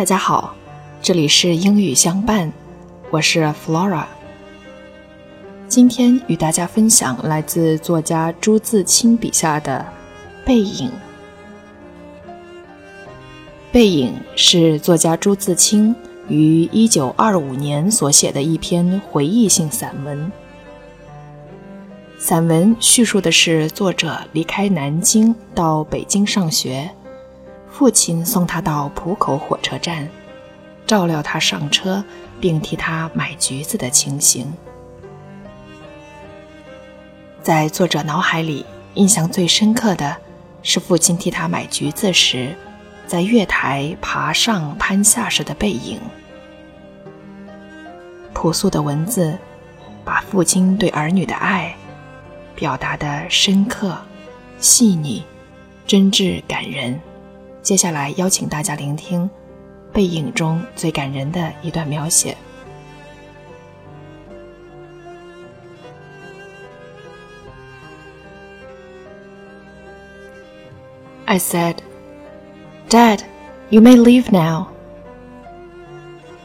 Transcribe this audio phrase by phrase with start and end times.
[0.00, 0.54] 大家好，
[1.02, 2.50] 这里是英语相伴，
[3.10, 4.06] 我是 Flora。
[5.68, 9.84] 今天与大家分享来自作家朱自清笔下的
[10.46, 10.88] 《背影》。
[13.70, 15.94] 《背影》是作家朱自清
[16.30, 20.32] 于1925年所写的一篇回忆性散文。
[22.18, 26.90] 散文叙述的是作者离开南京到北京上学。
[27.70, 30.08] 父亲送他到浦口火车站，
[30.86, 32.04] 照料他上车，
[32.40, 34.52] 并替他买橘子的情形。
[37.42, 40.14] 在作者脑海里，印象最深刻的
[40.62, 42.54] 是父亲替他买橘子时，
[43.06, 45.98] 在月台爬上攀下时的背影。
[48.34, 49.38] 朴素的文字，
[50.04, 51.74] 把父亲对儿女的爱
[52.54, 53.96] 表达的深刻、
[54.58, 55.24] 细腻、
[55.86, 57.00] 真挚、感人。
[57.61, 59.29] 接下来邀请大家聆听《
[59.93, 62.37] 背影》中最感人的一段描写。
[71.27, 71.81] I said,
[72.87, 73.23] Dad,
[73.69, 74.67] you may leave now.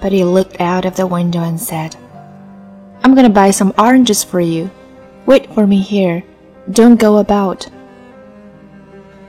[0.00, 1.94] But he looked out of the window and said,
[3.04, 4.70] I'm going to buy some oranges for you.
[5.26, 6.24] Wait for me here.
[6.70, 7.66] Don't go about.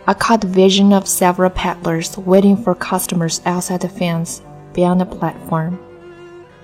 [0.09, 4.41] I caught the vision of several peddlers waiting for customers outside the fence
[4.73, 5.79] beyond the platform.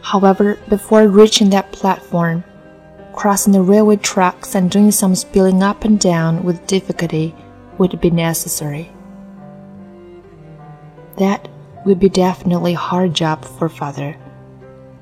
[0.01, 2.43] However, before reaching that platform,
[3.13, 7.35] crossing the railway tracks and doing some spilling up and down with difficulty
[7.77, 8.91] would be necessary.
[11.19, 11.47] That
[11.85, 14.17] would be definitely a hard job for father,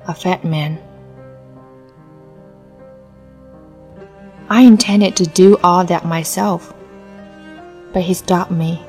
[0.05, 0.83] a fat man.
[4.49, 6.72] I intended to do all that myself
[7.93, 8.83] but he stopped me,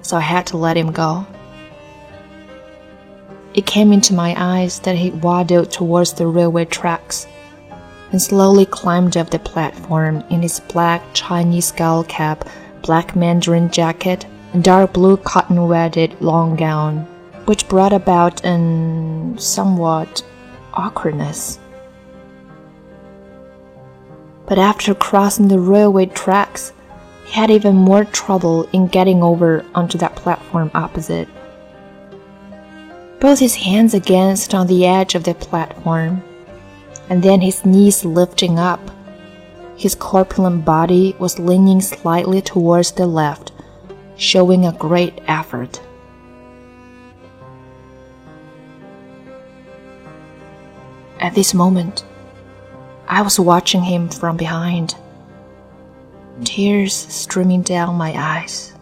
[0.00, 1.26] so I had to let him go.
[3.52, 7.26] It came into my eyes that he waddled towards the railway tracks
[8.12, 12.48] and slowly climbed up the platform in his black Chinese skull cap,
[12.82, 17.00] black mandarin jacket, and dark blue cotton wadded long gown,
[17.46, 20.22] which brought about an somewhat
[20.74, 21.58] awkwardness.
[24.46, 26.72] But after crossing the railway tracks,
[27.26, 31.28] he had even more trouble in getting over onto that platform opposite.
[33.18, 36.22] Both his hands against on the edge of the platform,
[37.10, 38.80] and then his knees lifting up.
[39.76, 43.52] His corpulent body was leaning slightly towards the left,
[44.16, 45.80] showing a great effort.
[51.18, 52.04] At this moment,
[53.08, 54.94] I was watching him from behind
[56.44, 58.72] tears streaming down my eyes.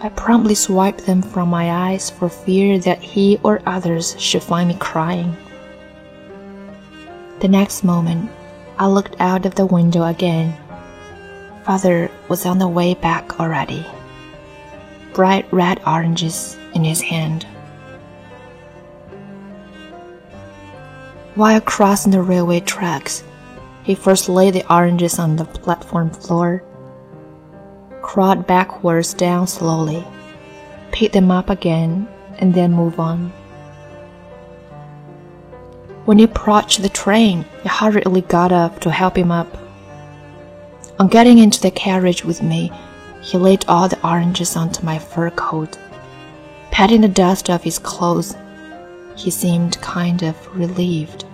[0.00, 4.68] I promptly swiped them from my eyes for fear that he or others should find
[4.68, 5.36] me crying.
[7.40, 8.30] The next moment,
[8.78, 10.56] I looked out of the window again.
[11.64, 13.84] Father was on the way back already,
[15.12, 17.44] bright red oranges in his hand.
[21.34, 23.24] While crossing the railway tracks,
[23.86, 26.60] he first laid the oranges on the platform floor,
[28.02, 30.04] crawled backwards down slowly,
[30.90, 32.08] picked them up again,
[32.40, 33.30] and then moved on.
[36.04, 39.56] When he approached the train, I hurriedly got up to help him up.
[40.98, 42.72] On getting into the carriage with me,
[43.22, 45.78] he laid all the oranges onto my fur coat.
[46.72, 48.34] Patting the dust off his clothes,
[49.14, 51.25] he seemed kind of relieved.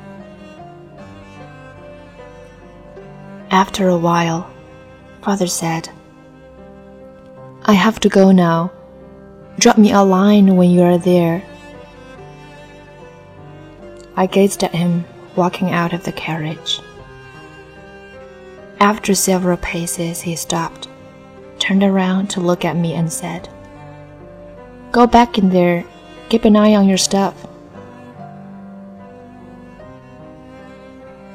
[3.52, 4.50] After a while,
[5.20, 5.90] father said,
[7.66, 8.72] I have to go now.
[9.58, 11.44] Drop me a line when you are there.
[14.16, 15.04] I gazed at him
[15.36, 16.81] walking out of the carriage.
[18.81, 20.88] After several paces, he stopped,
[21.58, 23.50] turned around to look at me, and said,
[24.93, 25.84] Go back in there.
[26.31, 27.46] Keep an eye on your stuff.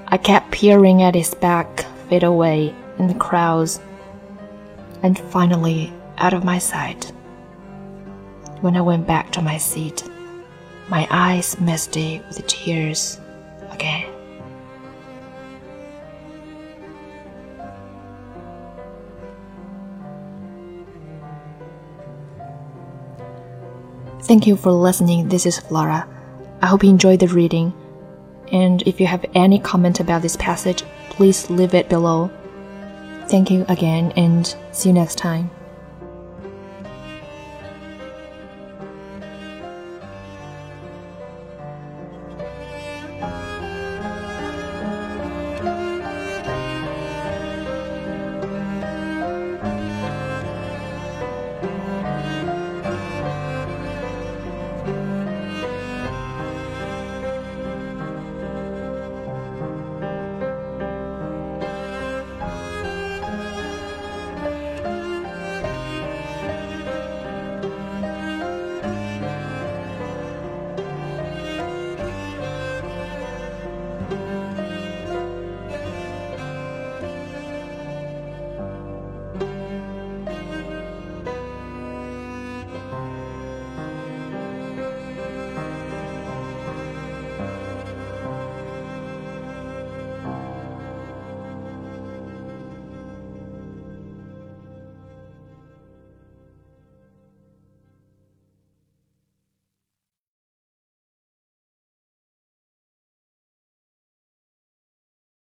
[0.08, 3.80] I kept peering at his back fade away in the crowds,
[5.04, 7.12] and finally out of my sight.
[8.62, 10.04] When I went back to my seat,
[10.90, 13.20] my eyes misty with tears
[13.72, 14.12] again.
[24.24, 25.30] Thank you for listening.
[25.30, 26.06] This is Flora.
[26.62, 27.72] I hope you enjoyed the reading.
[28.52, 32.32] And if you have any comment about this passage, please leave it below.
[33.28, 35.52] Thank you again and see you next time.